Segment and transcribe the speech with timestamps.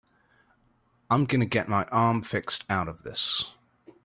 [1.11, 3.53] I'm gonna get my arm fixed out of this.